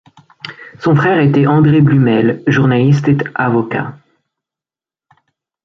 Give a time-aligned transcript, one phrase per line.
[0.79, 3.99] Son frère était André Blumel journaliste et avocat.